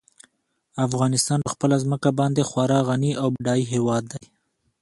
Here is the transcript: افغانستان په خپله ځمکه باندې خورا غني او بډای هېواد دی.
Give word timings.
افغانستان 0.85 1.39
په 1.43 1.51
خپله 1.55 1.75
ځمکه 1.83 2.09
باندې 2.19 2.47
خورا 2.49 2.79
غني 2.89 3.11
او 3.21 3.27
بډای 3.35 3.61
هېواد 3.73 4.03
دی. 4.13 4.23